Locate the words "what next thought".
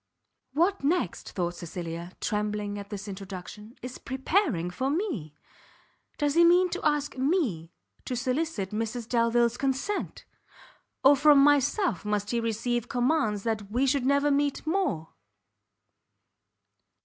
0.53-1.53